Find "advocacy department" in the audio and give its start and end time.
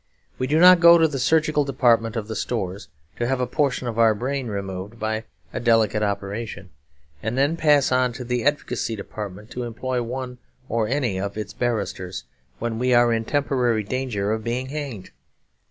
8.43-9.51